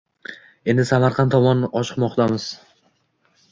Endi 0.73 0.85
Samarqand 0.91 1.35
tomon 1.37 1.63
oshiqmoqdamiz. 1.83 2.51